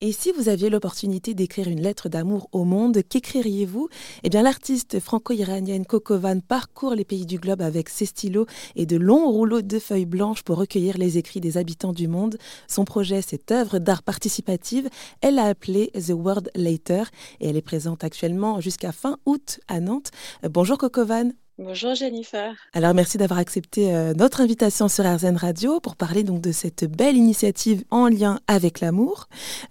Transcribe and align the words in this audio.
Et 0.00 0.12
si 0.12 0.30
vous 0.30 0.48
aviez 0.48 0.70
l'opportunité 0.70 1.34
d'écrire 1.34 1.66
une 1.66 1.80
lettre 1.80 2.08
d'amour 2.08 2.48
au 2.52 2.62
monde, 2.62 3.02
qu'écririez-vous? 3.02 3.88
Eh 4.22 4.28
bien, 4.28 4.42
l'artiste 4.42 5.00
franco-iranienne 5.00 5.84
Kokovan 5.84 6.40
parcourt 6.40 6.94
les 6.94 7.04
pays 7.04 7.26
du 7.26 7.36
globe 7.36 7.62
avec 7.62 7.88
ses 7.88 8.06
stylos 8.06 8.46
et 8.76 8.86
de 8.86 8.96
longs 8.96 9.28
rouleaux 9.28 9.60
de 9.60 9.78
feuilles 9.80 10.06
blanches 10.06 10.44
pour 10.44 10.58
recueillir 10.58 10.98
les 10.98 11.18
écrits 11.18 11.40
des 11.40 11.56
habitants 11.56 11.92
du 11.92 12.06
monde. 12.06 12.38
Son 12.68 12.84
projet, 12.84 13.22
cette 13.22 13.50
œuvre 13.50 13.80
d'art 13.80 14.04
participative, 14.04 14.88
elle 15.20 15.34
l'a 15.34 15.46
appelée 15.46 15.90
The 15.94 16.10
World 16.10 16.52
Later 16.54 17.02
et 17.40 17.48
elle 17.48 17.56
est 17.56 17.60
présente 17.60 18.04
actuellement 18.04 18.60
jusqu'à 18.60 18.92
fin 18.92 19.18
août 19.26 19.58
à 19.66 19.80
Nantes. 19.80 20.12
Bonjour 20.48 20.78
Kokovan. 20.78 21.32
Bonjour 21.60 21.96
Jennifer. 21.96 22.54
Alors 22.72 22.94
merci 22.94 23.18
d'avoir 23.18 23.40
accepté 23.40 23.92
euh, 23.92 24.14
notre 24.14 24.40
invitation 24.40 24.86
sur 24.86 25.04
RZN 25.04 25.36
Radio 25.36 25.80
pour 25.80 25.96
parler 25.96 26.22
donc 26.22 26.40
de 26.40 26.52
cette 26.52 26.84
belle 26.84 27.16
initiative 27.16 27.82
en 27.90 28.06
lien 28.06 28.38
avec 28.46 28.78
l'amour. 28.78 29.26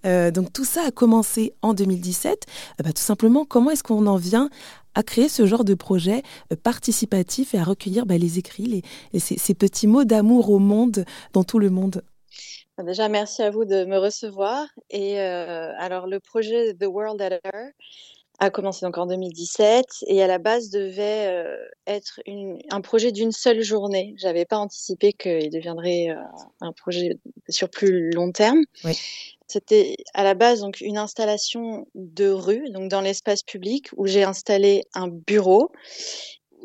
Euh, 0.05 0.29
donc 0.29 0.51
tout 0.51 0.65
ça 0.65 0.81
a 0.85 0.91
commencé 0.91 1.53
en 1.61 1.73
2017. 1.73 2.43
Euh, 2.81 2.83
bah, 2.83 2.91
tout 2.91 3.01
simplement, 3.01 3.45
comment 3.45 3.71
est-ce 3.71 3.83
qu'on 3.83 4.05
en 4.05 4.17
vient 4.17 4.49
à 4.95 5.03
créer 5.03 5.29
ce 5.29 5.45
genre 5.45 5.63
de 5.63 5.75
projet 5.75 6.23
participatif 6.61 7.53
et 7.53 7.57
à 7.57 7.63
recueillir 7.63 8.05
bah, 8.05 8.17
les 8.17 8.37
écrits, 8.37 8.83
les, 9.13 9.19
ces, 9.19 9.53
petits 9.53 9.87
mots 9.87 10.03
d'amour 10.03 10.49
au 10.49 10.59
monde, 10.59 11.05
dans 11.31 11.45
tout 11.45 11.57
le 11.57 11.69
monde? 11.69 12.03
Bah, 12.77 12.83
Déjà, 12.83 13.07
merci 13.07 13.43
à 13.43 13.49
vous 13.49 13.63
de 13.63 13.85
me 13.85 13.97
recevoir. 13.97 14.67
Et 14.89 15.19
alors, 15.19 16.05
le 16.07 16.19
projet 16.19 16.73
The 16.73 16.85
World 16.85 17.21
Editor, 17.21 17.71
a 18.39 18.49
commencé 18.49 18.85
donc 18.85 18.97
en 18.97 19.07
2017 19.07 19.85
et 20.07 20.21
à 20.21 20.27
la 20.27 20.37
base 20.37 20.69
devait 20.69 21.27
euh, 21.27 21.57
être 21.87 22.19
une, 22.25 22.59
un 22.69 22.81
projet 22.81 23.11
d'une 23.11 23.31
seule 23.31 23.61
journée. 23.61 24.13
J'avais 24.17 24.45
pas 24.45 24.57
anticipé 24.57 25.13
qu'il 25.13 25.49
deviendrait 25.49 26.09
euh, 26.09 26.21
un 26.61 26.71
projet 26.71 27.17
sur 27.49 27.69
plus 27.69 28.11
long 28.11 28.31
terme. 28.31 28.61
Oui. 28.83 28.97
C'était 29.47 29.95
à 30.13 30.23
la 30.23 30.33
base 30.33 30.59
donc 30.59 30.81
une 30.81 30.97
installation 30.97 31.87
de 31.95 32.29
rue, 32.29 32.69
donc 32.69 32.89
dans 32.89 33.01
l'espace 33.01 33.43
public 33.43 33.89
où 33.95 34.05
j'ai 34.05 34.23
installé 34.23 34.83
un 34.93 35.07
bureau 35.07 35.71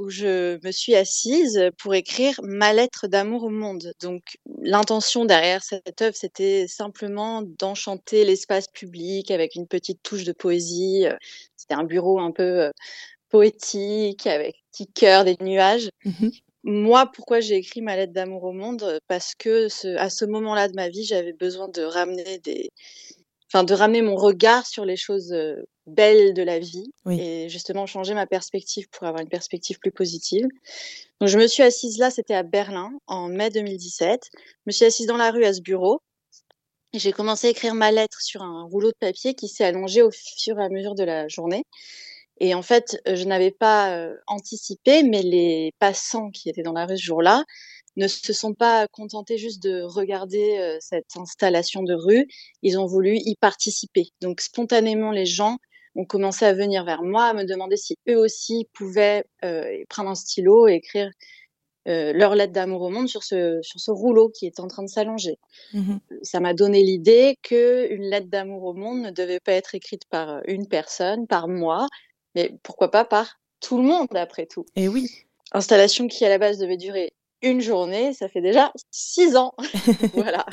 où 0.03 0.11
je 0.11 0.59
me 0.65 0.73
suis 0.73 0.95
assise 0.95 1.71
pour 1.79 1.95
écrire 1.95 2.41
ma 2.43 2.73
lettre 2.73 3.07
d'amour 3.07 3.45
au 3.45 3.51
monde. 3.51 3.93
Donc 4.01 4.37
l'intention 4.61 5.25
derrière 5.25 5.63
cette 5.63 6.03
œuvre, 6.03 6.17
c'était 6.17 6.67
simplement 6.67 7.43
d'enchanter 7.43 8.25
l'espace 8.25 8.67
public 8.69 9.31
avec 9.31 9.55
une 9.55 9.69
petite 9.69 10.03
touche 10.03 10.25
de 10.25 10.33
poésie. 10.33 11.05
C'était 11.57 11.75
un 11.75 11.85
bureau 11.85 12.19
un 12.19 12.33
peu 12.33 12.63
euh, 12.63 12.71
poétique 13.29 14.27
avec 14.27 14.57
petit 14.73 14.89
cœur, 14.89 15.25
des 15.25 15.37
nuages. 15.41 15.89
Mmh 16.05 16.29
Moi, 16.65 17.11
pourquoi 17.15 17.41
j'ai 17.41 17.57
écrit 17.57 17.81
ma 17.81 17.97
lettre 17.97 18.13
d'amour 18.13 18.45
au 18.45 18.53
monde? 18.53 18.99
Parce 19.07 19.35
que 19.37 19.69
ce, 19.69 19.97
à 19.97 20.11
ce 20.11 20.25
moment-là 20.25 20.69
de 20.69 20.75
ma 20.75 20.89
vie, 20.89 21.05
j'avais 21.05 21.33
besoin 21.33 21.69
de 21.69 21.83
ramener 21.83 22.39
des, 22.39 22.71
enfin 23.53 23.65
de 23.65 23.75
ramener 23.75 24.01
mon 24.01 24.17
regard 24.17 24.67
sur 24.67 24.87
les 24.87 24.97
choses 24.97 25.35
belles 25.87 26.33
de 26.33 26.43
la 26.43 26.59
vie 26.59 26.91
et 27.11 27.49
justement 27.49 27.87
changer 27.87 28.15
ma 28.15 28.27
perspective 28.27 28.89
pour 28.91 29.07
avoir 29.07 29.21
une 29.21 29.29
perspective 29.29 29.79
plus 29.79 29.93
positive. 29.93 30.47
Donc 31.21 31.29
je 31.29 31.39
me 31.39 31.47
suis 31.47 31.63
assise 31.63 31.99
là, 31.99 32.11
c'était 32.11 32.35
à 32.35 32.45
Berlin 32.45 32.91
en 33.07 33.29
mai 33.29 33.51
2017. 33.51 34.31
Je 34.33 34.39
me 34.67 34.73
suis 34.73 34.87
assise 34.87 35.07
dans 35.07 35.17
la 35.19 35.31
rue 35.31 35.45
à 35.45 35.53
ce 35.53 35.61
bureau 35.61 36.01
et 36.95 36.99
j'ai 36.99 37.13
commencé 37.13 37.49
à 37.49 37.51
écrire 37.51 37.75
ma 37.75 37.93
lettre 37.93 38.23
sur 38.23 38.43
un 38.43 38.65
rouleau 38.65 38.89
de 38.89 38.97
papier 38.99 39.35
qui 39.35 39.49
s'est 39.49 39.65
allongé 39.65 40.03
au 40.03 40.11
fur 40.11 40.59
et 40.59 40.65
à 40.65 40.69
mesure 40.69 40.95
de 40.95 41.05
la 41.05 41.29
journée. 41.29 41.65
Et 42.39 42.55
en 42.55 42.63
fait, 42.63 43.01
je 43.07 43.25
n'avais 43.25 43.51
pas 43.51 44.09
anticipé, 44.27 45.03
mais 45.03 45.23
les 45.23 45.73
passants 45.79 46.31
qui 46.31 46.49
étaient 46.49 46.63
dans 46.63 46.73
la 46.73 46.87
rue 46.87 46.97
ce 46.97 47.05
jour-là 47.05 47.45
ne 47.97 48.09
se 48.09 48.33
sont 48.33 48.55
pas 48.55 48.87
contentés 48.89 49.39
juste 49.39 49.63
de 49.63 49.83
regarder 49.83 50.59
euh, 50.59 50.79
cette 50.81 51.17
installation 51.17 51.83
de 51.83 51.95
rue, 51.95 52.27
ils 52.63 52.79
ont 52.79 52.87
voulu 52.87 53.17
y 53.17 53.37
participer. 53.37 54.09
Donc 54.21 54.41
spontanément, 54.41 55.11
les 55.11 55.27
gens 55.27 55.59
ont 55.95 56.05
commencé 56.05 56.45
à 56.45 56.55
venir 56.55 56.85
vers 56.85 57.03
moi, 57.03 57.27
à 57.27 57.35
me 57.35 57.45
demander 57.45 57.77
si 57.77 57.97
eux 58.09 58.17
aussi 58.17 58.67
pouvaient 58.73 59.25
euh, 59.45 59.67
prendre 59.89 60.11
un 60.11 60.15
stylo 60.15 60.69
et 60.69 60.75
écrire 60.75 61.11
euh, 61.89 62.13
leur 62.13 62.35
lettre 62.35 62.53
d'amour 62.53 62.83
au 62.83 62.91
monde 62.91 63.09
sur 63.09 63.25
ce, 63.25 63.59
sur 63.63 63.81
ce 63.81 63.91
rouleau 63.91 64.29
qui 64.29 64.47
est 64.47 64.61
en 64.61 64.69
train 64.69 64.85
de 64.85 64.89
s'allonger. 64.89 65.39
Mmh 65.75 65.97
Ça 66.23 66.41
m'a 66.41 66.55
donné 66.55 66.83
l'idée 66.83 67.37
que 67.43 67.93
une 67.93 68.05
lettre 68.05 68.29
d'amour 68.29 68.63
au 68.65 68.73
monde 68.73 69.01
ne 69.01 69.11
devait 69.11 69.41
pas 69.41 69.53
être 69.53 69.75
écrite 69.75 70.05
par 70.09 70.41
une 70.47 70.69
personne, 70.69 71.27
par 71.27 71.49
moi, 71.49 71.89
mais 72.35 72.55
pourquoi 72.63 72.91
pas 72.91 73.05
par 73.05 73.41
tout 73.61 73.79
le 73.79 73.85
monde 73.85 74.09
après 74.15 74.47
tout. 74.47 74.65
Et 74.77 74.89
oui. 74.89 75.09
Installation 75.53 76.07
qui 76.09 76.25
à 76.25 76.29
la 76.29 76.39
base 76.39 76.59
devait 76.59 76.77
durer 76.77 77.13
une 77.43 77.61
journée, 77.61 78.13
ça 78.13 78.29
fait 78.29 78.41
déjà 78.41 78.73
six 78.91 79.37
ans. 79.37 79.55
voilà. 80.15 80.47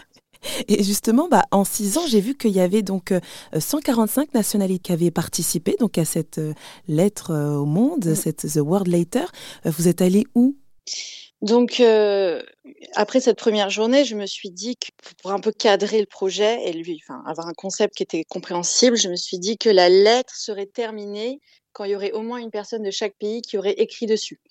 Et 0.67 0.83
justement, 0.83 1.27
bah, 1.27 1.43
en 1.51 1.63
six 1.63 1.97
ans, 1.97 2.07
j'ai 2.07 2.21
vu 2.21 2.35
qu'il 2.35 2.51
y 2.51 2.61
avait 2.61 2.81
donc 2.81 3.13
145 3.57 4.21
euh, 4.21 4.25
nationalités 4.33 4.79
qui 4.79 4.91
avaient 4.93 5.11
participé 5.11 5.75
donc 5.79 5.97
à 5.97 6.05
cette 6.05 6.37
euh, 6.37 6.53
lettre 6.87 7.31
euh, 7.31 7.55
au 7.55 7.65
monde, 7.65 8.05
mm. 8.05 8.15
cette 8.15 8.47
The 8.47 8.57
World 8.57 8.87
Later. 8.87 9.25
Vous 9.65 9.87
êtes 9.87 10.01
allé 10.01 10.25
où? 10.35 10.55
Donc, 11.41 11.81
après 12.95 13.21
cette 13.21 13.37
première 13.37 13.69
journée, 13.69 14.03
je 14.03 14.15
me 14.15 14.25
suis 14.25 14.49
dit 14.49 14.75
que 14.75 14.87
pour 15.21 15.31
un 15.31 15.39
peu 15.39 15.53
cadrer 15.53 16.01
le 16.01 16.05
projet 16.05 16.67
et 16.67 16.73
lui, 16.73 17.01
enfin, 17.01 17.23
avoir 17.25 17.47
un 17.47 17.53
concept 17.53 17.95
qui 17.95 18.03
était 18.03 18.25
compréhensible, 18.25 18.97
je 18.97 19.07
me 19.07 19.15
suis 19.15 19.39
dit 19.39 19.57
que 19.57 19.69
la 19.69 19.87
lettre 19.87 20.35
serait 20.35 20.65
terminée 20.65 21.39
quand 21.71 21.85
il 21.85 21.91
y 21.91 21.95
aurait 21.95 22.11
au 22.11 22.23
moins 22.23 22.39
une 22.39 22.51
personne 22.51 22.83
de 22.83 22.91
chaque 22.91 23.15
pays 23.17 23.41
qui 23.41 23.57
aurait 23.57 23.73
écrit 23.73 24.05
dessus. 24.05 24.41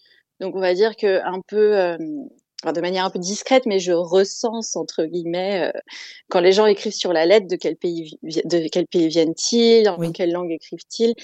Donc 0.41 0.55
on 0.55 0.61
va 0.61 0.75
dire 0.75 0.97
que 0.97 1.21
un 1.25 1.41
peu, 1.47 1.77
euh, 1.77 1.97
de 1.99 2.81
manière 2.81 3.05
un 3.05 3.11
peu 3.11 3.19
discrète, 3.19 3.67
mais 3.67 3.79
je 3.81 3.93
recense 3.93 4.77
entre 4.77 5.05
guillemets 5.05 5.73
euh, 5.75 5.81
quand 6.29 6.41
les 6.41 6.53
gens 6.53 6.67
écrivent 6.67 6.93
sur 6.93 7.13
la 7.13 7.27
lettre 7.27 7.47
de 7.49 7.57
quel 7.57 7.77
pays 7.77 8.19
de 8.23 8.69
quel 8.69 8.87
pays 8.87 9.09
viennent-ils, 9.09 9.89
en 9.89 10.13
quelle 10.13 10.33
langue 10.33 10.53
écrivent-ils. 10.53 11.15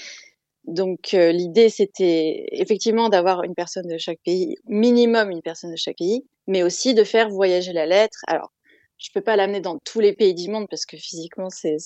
Donc 0.65 1.13
euh, 1.13 1.31
l'idée 1.31 1.69
c'était 1.69 2.47
effectivement 2.51 3.09
d'avoir 3.09 3.43
une 3.43 3.55
personne 3.55 3.87
de 3.87 3.97
chaque 3.97 4.19
pays, 4.25 4.55
minimum 4.67 5.29
une 5.31 5.41
personne 5.41 5.71
de 5.71 5.77
chaque 5.77 5.97
pays, 5.97 6.25
mais 6.47 6.63
aussi 6.63 6.93
de 6.93 7.03
faire 7.03 7.29
voyager 7.29 7.73
la 7.73 7.85
lettre. 7.85 8.19
Alors 8.27 8.51
je 8.97 9.09
peux 9.13 9.21
pas 9.21 9.35
l'amener 9.35 9.59
dans 9.59 9.77
tous 9.83 9.99
les 9.99 10.13
pays 10.13 10.33
du 10.33 10.49
monde 10.49 10.67
parce 10.69 10.85
que 10.85 10.97
physiquement 10.97 11.49
c'est 11.49 11.77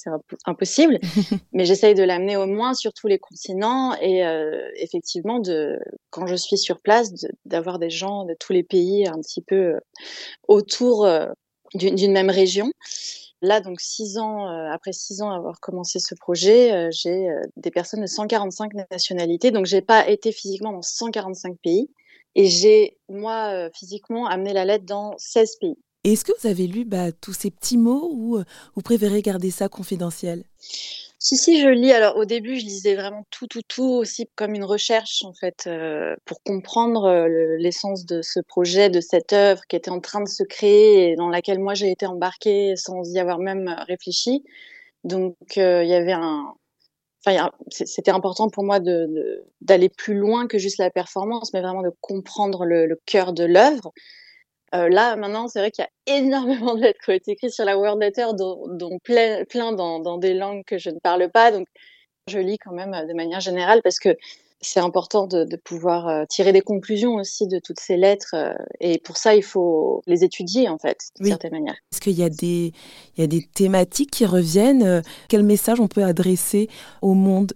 impossible, 0.46 1.00
mais 1.54 1.66
j'essaye 1.66 1.96
de 1.96 2.04
l'amener 2.04 2.38
au 2.38 2.46
moins 2.46 2.74
sur 2.74 2.94
tous 2.94 3.08
les 3.08 3.20
continents 3.20 3.96
et 3.96 4.26
euh, 4.26 4.70
effectivement 4.76 5.40
de 5.40 5.80
quand 6.12 6.28
je 6.28 6.36
suis 6.36 6.58
sur 6.58 6.80
place 6.80 7.12
d'avoir 7.46 7.80
des 7.80 7.90
gens 7.90 8.26
de 8.26 8.36
tous 8.40 8.54
les 8.54 8.64
pays 8.64 9.08
un 9.08 9.20
petit 9.20 9.42
peu 9.42 9.56
euh, 9.56 9.80
autour 10.48 11.06
euh, 11.06 11.28
d'une 11.74 12.12
même 12.12 12.30
région. 12.30 12.72
Là, 13.42 13.62
donc 13.62 13.80
six 13.80 14.18
ans 14.18 14.48
après 14.48 14.92
six 14.92 15.22
ans 15.22 15.32
avoir 15.32 15.62
commencé 15.62 16.00
ce 16.00 16.14
projet, 16.14 16.90
j'ai 16.92 17.30
des 17.56 17.72
personnes 17.72 18.02
de 18.02 18.06
145 18.06 18.74
nationalités, 18.92 19.52
donc 19.52 19.66
j'ai 19.66 19.82
pas 19.82 20.10
été 20.10 20.34
physiquement 20.34 20.74
dans 20.74 20.82
145 20.82 21.56
pays 21.64 21.90
et 22.36 22.48
j'ai 22.48 22.98
moi 23.08 23.70
physiquement 23.74 24.26
amené 24.26 24.52
la 24.52 24.66
lettre 24.66 24.84
dans 24.84 25.14
16 25.18 25.56
pays. 25.62 25.78
Est-ce 26.06 26.24
que 26.24 26.32
vous 26.40 26.48
avez 26.48 26.66
lu 26.66 26.86
bah, 26.86 27.12
tous 27.12 27.34
ces 27.34 27.52
petits 27.52 27.78
mots 27.78 28.10
ou 28.14 28.38
euh, 28.38 28.46
vous 28.76 28.82
préférez 28.82 29.22
garder 29.22 29.52
ça 29.52 29.68
confidentiel? 29.68 30.46
Si, 31.20 31.36
si, 31.36 31.60
je 31.60 31.68
lis. 31.68 31.92
Alors, 31.92 32.16
au 32.16 32.24
début, 32.24 32.58
je 32.58 32.64
lisais 32.64 32.96
vraiment 32.96 33.26
tout, 33.30 33.48
tout, 33.48 33.64
tout, 33.68 33.84
aussi 33.84 34.30
comme 34.36 34.56
une 34.56 34.64
recherche, 34.64 35.26
en 35.26 35.34
fait, 35.34 35.66
euh, 35.68 36.16
pour 36.24 36.42
comprendre 36.42 37.04
euh, 37.04 37.58
l'essence 37.58 38.06
de 38.06 38.22
ce 38.22 38.40
projet, 38.40 38.90
de 38.90 39.02
cette 39.02 39.34
œuvre 39.34 39.62
qui 39.68 39.76
était 39.76 39.92
en 39.92 40.00
train 40.00 40.22
de 40.22 40.30
se 40.30 40.44
créer 40.44 41.12
et 41.12 41.16
dans 41.18 41.28
laquelle 41.28 41.60
moi 41.60 41.74
j'ai 41.74 41.92
été 41.92 42.06
embarquée 42.06 42.78
sans 42.78 43.04
y 43.12 43.20
avoir 43.20 43.38
même 43.38 43.68
réfléchi. 43.86 44.46
Donc, 45.04 45.36
il 45.58 45.88
y 45.88 45.94
avait 45.94 46.14
un. 46.14 46.54
Enfin, 47.26 47.52
c'était 47.70 48.12
important 48.12 48.50
pour 48.50 48.64
moi 48.64 48.80
d'aller 48.80 49.90
plus 49.90 50.14
loin 50.14 50.48
que 50.48 50.58
juste 50.58 50.78
la 50.78 50.90
performance, 50.90 51.52
mais 51.54 51.60
vraiment 51.62 51.82
de 51.82 51.92
comprendre 52.00 52.64
le, 52.64 52.86
le 52.86 52.98
cœur 53.06 53.34
de 53.34 53.44
l'œuvre. 53.44 53.92
Euh, 54.76 54.90
là, 54.90 55.16
maintenant, 55.16 55.48
c'est 55.48 55.60
vrai 55.60 55.72
qu'il 55.72 55.84
y 55.84 56.12
a 56.12 56.18
énormément 56.18 56.76
de 56.76 56.82
lettres 56.82 57.00
qui 57.04 57.12
ont 57.12 57.16
été 57.16 57.32
écrites 57.32 57.52
sur 57.52 57.66
la 57.66 57.78
World 57.78 58.02
Letter, 58.02 58.28
dont, 58.38 58.66
dont 58.68 59.00
plein, 59.04 59.44
plein 59.46 59.72
dans, 59.72 60.00
dans, 60.00 60.18
des 60.18 60.34
langues 60.34 60.64
que 60.66 60.78
je 60.78 60.90
ne 60.90 61.00
parle 61.00 61.30
pas. 61.30 61.52
Donc, 61.52 61.68
je 62.28 62.40
lis 62.40 62.58
quand 62.58 62.74
même 62.74 62.94
euh, 62.94 63.06
de 63.06 63.14
manière 63.14 63.40
générale 63.40 63.82
parce 63.84 64.00
que 64.00 64.16
c'est 64.62 64.82
important 64.82 65.26
de, 65.26 65.46
de, 65.46 65.56
pouvoir 65.56 66.10
euh, 66.10 66.26
tirer 66.28 66.52
des 66.52 66.62
conclusions 66.62 67.16
aussi 67.16 67.48
de 67.48 67.60
toutes 67.60 67.80
ces 67.80 67.96
lettres. 67.96 68.36
et 68.82 69.00
pour 69.00 69.16
ça, 69.16 69.34
il 69.34 69.44
faut 69.44 70.02
les 70.06 70.26
étudier, 70.26 70.68
en 70.68 70.78
fait, 70.78 70.98
d'une 71.18 71.28
certaine 71.28 71.54
manière. 71.54 71.78
Est-ce 71.94 72.02
qu'il 72.02 72.20
y, 72.20 72.24
a 72.24 72.30
des, 72.30 72.74
il 73.16 73.22
y 73.22 73.24
a 73.24 73.28
des 73.28 73.42
thématiques 73.56 74.12
qui 74.12 74.26
reviennent 74.26 75.02
Quel 75.30 75.44
message 75.44 75.80
on 75.80 75.88
peut 75.88 76.04
adresser 76.04 76.68
au 77.02 77.14
monde? 77.14 77.54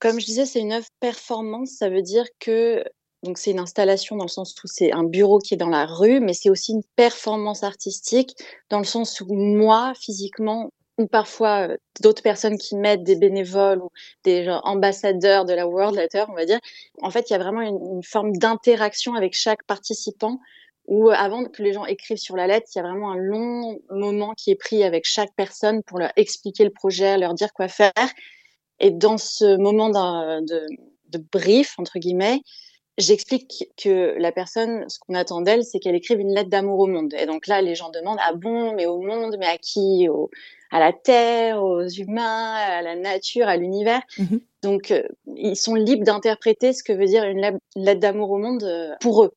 Comme 0.00 0.18
je 0.20 0.26
disais, 0.26 0.46
c'est 0.46 0.60
une 0.60 0.72
œuvre 0.72 0.88
performance. 0.98 1.70
Ça 1.78 1.88
veut 1.88 2.02
dire 2.02 2.26
que 2.40 2.82
donc 3.26 3.38
c'est 3.38 3.50
une 3.50 3.58
installation 3.58 4.16
dans 4.16 4.24
le 4.24 4.30
sens 4.30 4.54
où 4.62 4.66
c'est 4.66 4.92
un 4.92 5.04
bureau 5.04 5.38
qui 5.38 5.54
est 5.54 5.56
dans 5.56 5.68
la 5.68 5.84
rue, 5.84 6.20
mais 6.20 6.32
c'est 6.32 6.48
aussi 6.48 6.72
une 6.72 6.84
performance 6.94 7.64
artistique 7.64 8.36
dans 8.70 8.78
le 8.78 8.84
sens 8.84 9.20
où 9.20 9.34
moi, 9.34 9.92
physiquement, 10.00 10.70
ou 10.98 11.06
parfois 11.06 11.68
euh, 11.68 11.76
d'autres 12.00 12.22
personnes 12.22 12.56
qui 12.56 12.76
mettent 12.76 13.02
des 13.02 13.16
bénévoles 13.16 13.82
ou 13.82 13.90
des 14.24 14.48
ambassadeurs 14.62 15.44
de 15.44 15.52
la 15.52 15.66
World 15.66 15.96
Letter, 15.96 16.24
on 16.28 16.34
va 16.34 16.46
dire. 16.46 16.60
En 17.02 17.10
fait, 17.10 17.28
il 17.28 17.32
y 17.32 17.36
a 17.36 17.38
vraiment 17.38 17.60
une, 17.60 18.02
forme 18.02 18.32
d'interaction 18.32 19.14
avec 19.14 19.34
chaque 19.34 19.64
participant 19.64 20.40
où 20.86 21.10
avant 21.10 21.44
que 21.44 21.62
les 21.62 21.72
gens 21.72 21.84
écrivent 21.84 22.16
sur 22.16 22.36
la 22.36 22.46
lettre, 22.46 22.68
il 22.74 22.78
y 22.78 22.80
a 22.80 22.84
vraiment 22.84 23.10
un 23.10 23.16
long 23.16 23.80
moment 23.90 24.34
qui 24.34 24.52
est 24.52 24.56
pris 24.56 24.84
avec 24.84 25.04
chaque 25.04 25.34
personne 25.34 25.82
pour 25.82 25.98
leur 25.98 26.12
expliquer 26.14 26.62
le 26.62 26.70
projet, 26.70 27.18
leur 27.18 27.34
dire 27.34 27.52
quoi 27.52 27.66
faire. 27.66 27.92
Et 28.78 28.92
dans 28.92 29.18
ce 29.18 29.56
moment 29.56 29.88
de, 29.88 30.66
de 31.08 31.24
brief, 31.32 31.74
entre 31.78 31.98
guillemets, 31.98 32.40
j'explique 32.98 33.70
que 33.76 34.16
la 34.18 34.32
personne, 34.32 34.88
ce 34.88 34.98
qu'on 34.98 35.14
attend 35.14 35.40
d'elle, 35.40 35.64
c'est 35.64 35.78
qu'elle 35.78 35.94
écrive 35.94 36.20
une 36.20 36.34
lettre 36.34 36.50
d'amour 36.50 36.80
au 36.80 36.86
monde. 36.86 37.14
Et 37.14 37.26
donc 37.26 37.46
là, 37.46 37.60
les 37.62 37.74
gens 37.74 37.90
demandent, 37.90 38.18
ah 38.22 38.32
bon, 38.34 38.74
mais 38.74 38.86
au 38.86 39.00
monde, 39.00 39.36
mais 39.38 39.46
à 39.46 39.58
qui? 39.58 40.08
Au, 40.08 40.30
À 40.70 40.80
la 40.80 40.92
Terre, 40.92 41.62
aux 41.62 41.86
humains, 41.86 42.54
à 42.54 42.82
la 42.82 42.96
nature, 42.96 43.48
à 43.48 43.56
l'univers. 43.56 44.00
Mmh 44.18 44.36
donc, 44.62 44.90
euh, 44.90 45.04
ils 45.36 45.54
sont 45.54 45.76
libres 45.76 46.02
d'interpréter 46.02 46.72
ce 46.72 46.82
que 46.82 46.92
veut 46.92 47.06
dire 47.06 47.22
une 47.22 47.60
lettre 47.76 48.00
d'amour 48.00 48.32
au 48.32 48.38
monde 48.38 48.64
euh, 48.64 48.96
pour 49.00 49.22
eux. 49.22 49.32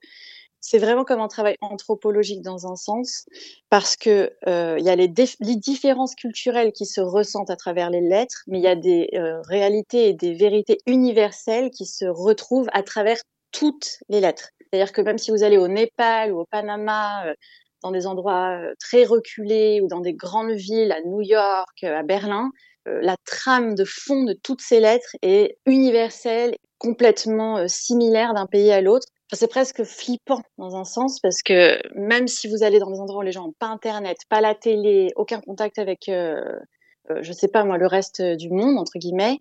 C'est 0.60 0.80
vraiment 0.80 1.04
comme 1.04 1.22
un 1.22 1.28
travail 1.28 1.56
anthropologique 1.62 2.42
dans 2.42 2.66
un 2.66 2.76
sens, 2.76 3.26
parce 3.70 3.96
que 3.96 4.34
euh, 4.48 4.76
il 4.80 4.84
y 4.84 4.90
a 4.90 4.96
les, 4.96 5.14
les, 5.40 5.56
différences 5.56 6.16
culturelles 6.16 6.72
qui 6.72 6.88
se 6.88 7.00
ressentent 7.00 7.52
à 7.52 7.56
travers 7.56 7.92
les 7.92 8.02
lettres, 8.02 8.44
mais 8.48 8.58
il 8.58 8.64
y 8.64 8.68
a 8.68 8.76
des 8.76 9.10
réalités 9.48 10.10
et 10.10 10.14
des 10.14 10.34
vérités 10.34 10.80
universelles 10.88 11.70
qui 11.70 11.86
se 11.86 12.06
retrouvent 12.06 12.70
à 12.74 12.82
travers 12.82 13.20
toutes 13.52 14.00
les 14.10 14.22
lettres. 14.22 14.50
C'est-à-dire 14.72 14.92
que 14.94 15.02
même 15.02 15.18
si 15.18 15.32
vous 15.32 15.44
allez 15.44 15.58
au 15.58 15.68
Népal 15.68 16.32
ou 16.32 16.40
au 16.40 16.46
Panama, 16.46 17.26
euh, 17.26 17.34
dans 17.82 17.92
des 17.92 18.08
endroits 18.08 18.60
euh, 18.60 18.74
très 18.80 19.04
reculés 19.04 19.82
ou 19.82 19.88
dans 19.88 20.02
des 20.02 20.14
grandes 20.14 20.52
villes, 20.52 20.92
à 20.92 21.02
New 21.02 21.22
York, 21.22 21.84
euh, 21.84 21.98
à 21.98 22.04
Berlin, 22.04 22.52
la 22.86 23.18
trame 23.24 23.76
de 23.76 23.84
fond 23.86 24.24
de 24.24 24.34
toutes 24.34 24.62
ces 24.62 24.80
lettres 24.80 25.16
est 25.22 25.58
universelle, 25.68 26.56
complètement 26.80 27.68
similaire 27.68 28.34
d'un 28.34 28.48
pays 28.48 28.72
à 28.72 28.82
l'autre. 28.82 29.06
c'est 29.32 29.50
presque 29.50 29.84
flippant 29.84 30.42
dans 30.58 30.76
un 30.76 30.86
sens 30.86 31.20
parce 31.20 31.44
que 31.44 31.78
même 31.94 32.28
si 32.28 32.48
vous 32.48 32.64
allez 32.64 32.80
dans 32.80 32.90
des 32.90 33.00
endroits 33.00 33.20
où 33.20 33.26
les 33.26 33.32
gens 33.32 33.46
n'ont 33.46 33.54
pas 33.60 33.68
Internet, 33.68 34.18
pas 34.28 34.42
la 34.42 34.56
télé, 34.56 35.12
aucun 35.18 35.40
contact 35.40 35.78
avec, 35.78 36.06
je 36.08 37.32
sais 37.32 37.50
pas 37.50 37.64
moi, 37.64 37.78
le 37.78 37.86
reste 37.86 38.24
du 38.24 38.50
monde 38.50 38.80
entre 38.80 38.98
guillemets, 38.98 39.38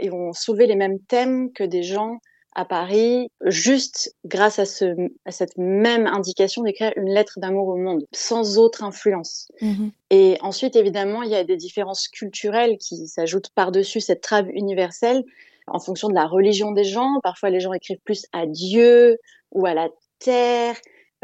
ils 0.00 0.10
vont 0.10 0.34
soulever 0.34 0.66
les 0.66 0.76
mêmes 0.76 1.00
thèmes 1.00 1.52
que 1.52 1.64
des 1.64 1.82
gens 1.82 2.18
à 2.52 2.64
Paris, 2.64 3.28
juste 3.44 4.14
grâce 4.24 4.58
à, 4.58 4.64
ce, 4.64 5.10
à 5.24 5.30
cette 5.30 5.56
même 5.56 6.06
indication 6.06 6.62
d'écrire 6.62 6.92
une 6.96 7.12
lettre 7.12 7.38
d'amour 7.38 7.68
au 7.68 7.76
monde, 7.76 8.04
sans 8.12 8.58
autre 8.58 8.82
influence. 8.82 9.48
Mm-hmm. 9.62 9.90
Et 10.10 10.38
ensuite, 10.40 10.74
évidemment, 10.74 11.22
il 11.22 11.30
y 11.30 11.36
a 11.36 11.44
des 11.44 11.56
différences 11.56 12.08
culturelles 12.08 12.76
qui 12.78 13.06
s'ajoutent 13.06 13.50
par-dessus 13.50 14.00
cette 14.00 14.20
trave 14.20 14.48
universelle 14.52 15.22
en 15.68 15.78
fonction 15.78 16.08
de 16.08 16.14
la 16.14 16.26
religion 16.26 16.72
des 16.72 16.84
gens. 16.84 17.20
Parfois, 17.22 17.50
les 17.50 17.60
gens 17.60 17.72
écrivent 17.72 18.00
plus 18.04 18.26
à 18.32 18.46
Dieu 18.46 19.18
ou 19.52 19.66
à 19.66 19.74
la 19.74 19.88
terre. 20.18 20.74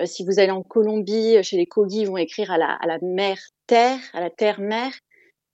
Euh, 0.00 0.06
si 0.06 0.24
vous 0.24 0.38
allez 0.38 0.52
en 0.52 0.62
Colombie, 0.62 1.42
chez 1.42 1.56
les 1.56 1.66
Kogi, 1.66 2.02
ils 2.02 2.06
vont 2.06 2.16
écrire 2.16 2.50
à 2.52 2.58
la, 2.58 2.72
à 2.72 2.86
la 2.86 2.98
mère 3.02 3.38
terre, 3.66 3.98
à 4.12 4.20
la 4.20 4.30
terre-mère. 4.30 4.92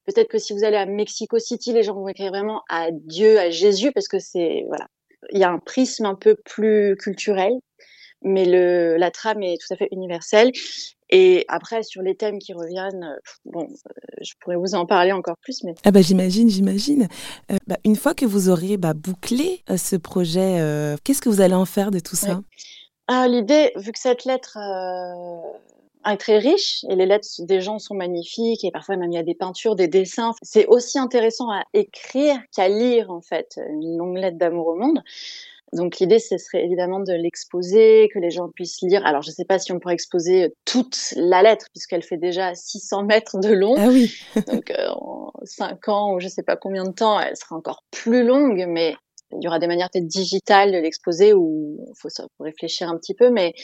Peut-être 0.04 0.28
que 0.28 0.38
si 0.38 0.52
vous 0.52 0.64
allez 0.64 0.76
à 0.76 0.84
Mexico 0.84 1.38
City, 1.38 1.72
les 1.72 1.82
gens 1.82 1.94
vont 1.94 2.08
écrire 2.08 2.30
vraiment 2.30 2.62
à 2.68 2.90
Dieu, 2.90 3.38
à 3.38 3.50
Jésus, 3.50 3.92
parce 3.92 4.08
que 4.08 4.18
c'est 4.18 4.64
voilà, 4.66 4.88
il 5.30 5.38
y 5.38 5.44
a 5.44 5.50
un 5.50 5.58
prisme 5.58 6.06
un 6.06 6.14
peu 6.14 6.36
plus 6.44 6.96
culturel, 6.96 7.52
mais 8.22 8.44
le, 8.44 8.96
la 8.96 9.10
trame 9.10 9.42
est 9.42 9.56
tout 9.60 9.72
à 9.72 9.76
fait 9.76 9.88
universelle. 9.92 10.52
Et 11.14 11.44
après, 11.48 11.82
sur 11.82 12.00
les 12.00 12.14
thèmes 12.14 12.38
qui 12.38 12.54
reviennent, 12.54 13.04
euh, 13.04 13.20
bon, 13.44 13.64
euh, 13.64 13.90
je 14.22 14.32
pourrais 14.40 14.56
vous 14.56 14.74
en 14.74 14.86
parler 14.86 15.12
encore 15.12 15.36
plus. 15.42 15.62
Mais... 15.62 15.74
Ah 15.84 15.90
bah 15.90 16.00
j'imagine, 16.00 16.48
j'imagine. 16.48 17.06
Euh, 17.50 17.56
bah, 17.66 17.76
une 17.84 17.96
fois 17.96 18.14
que 18.14 18.24
vous 18.24 18.48
aurez 18.48 18.78
bah, 18.78 18.94
bouclé 18.94 19.62
ce 19.76 19.96
projet, 19.96 20.58
qu'est-ce 21.04 21.20
que 21.20 21.28
vous 21.28 21.42
allez 21.42 21.54
en 21.54 21.66
faire 21.66 21.90
de 21.90 22.00
tout 22.00 22.16
ça? 22.16 22.40
Ah, 23.08 23.28
L'idée, 23.28 23.72
vu 23.76 23.92
que 23.92 23.98
cette 23.98 24.24
lettre 24.24 24.56
est 26.10 26.16
très 26.16 26.38
riche 26.38 26.84
et 26.88 26.96
les 26.96 27.06
lettres 27.06 27.28
des 27.40 27.60
gens 27.60 27.78
sont 27.78 27.94
magnifiques 27.94 28.64
et 28.64 28.70
parfois 28.70 28.96
même 28.96 29.12
il 29.12 29.14
y 29.14 29.18
a 29.18 29.22
des 29.22 29.34
peintures, 29.34 29.76
des 29.76 29.88
dessins. 29.88 30.32
C'est 30.42 30.66
aussi 30.66 30.98
intéressant 30.98 31.50
à 31.50 31.62
écrire 31.74 32.36
qu'à 32.54 32.68
lire 32.68 33.10
en 33.10 33.20
fait 33.20 33.60
une 33.70 33.96
longue 33.96 34.18
lettre 34.18 34.38
d'amour 34.38 34.68
au 34.68 34.76
monde. 34.76 35.02
Donc 35.72 35.98
l'idée, 36.00 36.18
ce 36.18 36.36
serait 36.36 36.64
évidemment 36.64 37.00
de 37.00 37.14
l'exposer, 37.14 38.10
que 38.12 38.18
les 38.18 38.30
gens 38.30 38.50
puissent 38.50 38.82
lire. 38.82 39.06
Alors 39.06 39.22
je 39.22 39.30
ne 39.30 39.34
sais 39.34 39.46
pas 39.46 39.58
si 39.58 39.72
on 39.72 39.80
pourrait 39.80 39.94
exposer 39.94 40.54
toute 40.66 40.98
la 41.16 41.42
lettre 41.42 41.66
puisqu'elle 41.72 42.02
fait 42.02 42.18
déjà 42.18 42.54
600 42.54 43.04
mètres 43.04 43.38
de 43.38 43.48
long. 43.48 43.74
Ah 43.78 43.88
oui. 43.88 44.14
Donc 44.46 44.70
euh, 44.70 44.88
en 44.90 45.32
5 45.44 45.88
ans 45.88 46.14
ou 46.14 46.20
je 46.20 46.26
ne 46.26 46.30
sais 46.30 46.42
pas 46.42 46.56
combien 46.56 46.84
de 46.84 46.92
temps, 46.92 47.18
elle 47.18 47.36
sera 47.36 47.56
encore 47.56 47.84
plus 47.90 48.22
longue, 48.22 48.66
mais 48.68 48.94
il 49.34 49.42
y 49.42 49.48
aura 49.48 49.58
des 49.58 49.66
manières 49.66 49.88
peut-être 49.90 50.06
digitales 50.06 50.72
de 50.72 50.76
l'exposer 50.76 51.32
où 51.32 51.78
il 51.88 51.94
faut, 51.98 52.10
faut 52.10 52.44
réfléchir 52.44 52.90
un 52.90 52.98
petit 52.98 53.14
peu, 53.14 53.30
mais 53.30 53.54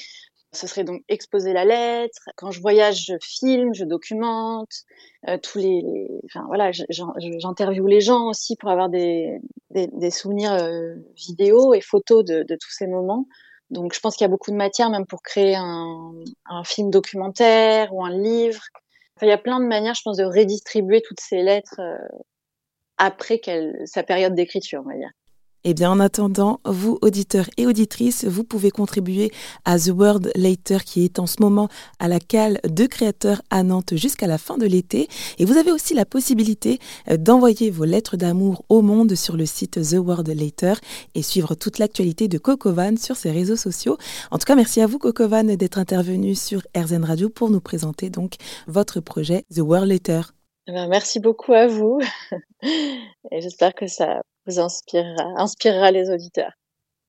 ce 0.53 0.67
serait 0.67 0.85
donc 0.85 1.03
exposer 1.09 1.53
la 1.53 1.65
lettre. 1.65 2.29
Quand 2.37 2.50
je 2.50 2.61
voyage, 2.61 3.06
je 3.06 3.15
filme, 3.21 3.75
je 3.75 3.85
documente. 3.85 4.85
Euh, 5.29 5.37
tous 5.39 5.59
les, 5.59 5.83
enfin 6.25 6.45
voilà, 6.47 6.71
j'interviewe 6.73 7.87
les 7.87 8.00
gens 8.00 8.29
aussi 8.29 8.56
pour 8.56 8.71
avoir 8.71 8.89
des, 8.89 9.41
des, 9.71 9.89
des 9.89 10.11
souvenirs 10.11 10.53
euh, 10.53 10.95
vidéo 11.17 11.75
et 11.75 11.81
photos 11.81 12.25
de, 12.25 12.45
de, 12.45 12.55
tous 12.55 12.71
ces 12.71 12.87
moments. 12.87 13.27
Donc 13.71 13.93
je 13.93 14.00
pense 14.00 14.17
qu'il 14.17 14.25
y 14.25 14.27
a 14.27 14.31
beaucoup 14.31 14.50
de 14.50 14.56
matière 14.56 14.91
même 14.91 15.06
pour 15.06 15.23
créer 15.23 15.56
un, 15.56 16.12
un 16.47 16.65
film 16.65 16.91
documentaire 16.91 17.93
ou 17.93 18.05
un 18.05 18.11
livre. 18.11 18.62
Enfin, 19.17 19.27
il 19.27 19.31
y 19.31 19.33
a 19.33 19.39
plein 19.39 19.61
de 19.61 19.67
manières, 19.67 19.95
je 19.95 20.03
pense, 20.03 20.17
de 20.17 20.25
redistribuer 20.25 21.03
toutes 21.03 21.21
ces 21.21 21.43
lettres 21.43 21.81
euh, 21.81 21.99
après 22.97 23.41
sa 23.85 24.03
période 24.03 24.35
d'écriture, 24.35 24.83
on 24.85 24.89
va 24.89 24.97
dire. 24.97 25.11
Eh 25.64 25.75
bien, 25.75 25.90
en 25.90 25.99
attendant, 25.99 26.60
vous, 26.64 26.99
auditeurs 27.02 27.46
et 27.56 27.66
auditrices, 27.66 28.25
vous 28.25 28.44
pouvez 28.44 28.70
contribuer 28.70 29.32
à 29.64 29.78
The 29.78 29.88
World 29.88 30.31
Later 30.37 30.84
qui 30.84 31.05
est 31.05 31.19
en 31.19 31.26
ce 31.26 31.37
moment 31.40 31.69
à 31.99 32.06
la 32.06 32.20
cale 32.20 32.60
de 32.64 32.87
créateurs 32.87 33.43
à 33.50 33.64
Nantes 33.64 33.96
jusqu'à 33.96 34.28
la 34.28 34.38
fin 34.38 34.56
de 34.56 34.66
l'été. 34.66 35.08
Et 35.38 35.44
vous 35.44 35.56
avez 35.56 35.72
aussi 35.72 35.94
la 35.94 36.05
possibilité 36.05 36.78
euh, 37.10 37.16
d'envoyer 37.16 37.70
vos 37.70 37.84
lettres 37.84 38.16
d'amour 38.16 38.64
au 38.69 38.82
monde 38.82 39.14
sur 39.16 39.37
le 39.37 39.46
site 39.46 39.81
The 39.82 39.96
World 39.99 40.28
Later 40.28 40.75
et 41.14 41.22
suivre 41.22 41.56
toute 41.56 41.78
l'actualité 41.78 42.28
de 42.28 42.38
Cocovan 42.38 42.96
sur 42.96 43.16
ses 43.16 43.32
réseaux 43.32 43.56
sociaux. 43.56 43.99
En 44.31 44.38
tout 44.38 44.46
cas, 44.46 44.54
merci 44.54 44.81
à 44.81 44.87
vous, 44.87 44.99
Cocovan, 44.99 45.56
d'être 45.56 45.78
intervenu 45.78 46.37
sur 46.37 46.62
RZN 46.76 47.04
Radio 47.04 47.28
pour 47.31 47.50
nous 47.50 47.61
présenter 47.61 48.11
donc 48.11 48.34
votre 48.69 49.00
projet 49.00 49.44
The 49.52 49.58
World 49.58 49.88
Later. 49.88 50.22
Eh 50.69 50.72
ben, 50.72 50.87
merci 50.87 51.19
beaucoup 51.19 51.54
à 51.54 51.66
vous 51.66 51.99
et 52.62 53.40
j'espère 53.40 53.75
que 53.75 53.87
ça 53.87 54.20
vous 54.49 54.61
inspirera, 54.61 55.25
inspirera 55.37 55.91
les 55.93 56.11
auditeurs. 56.11 56.53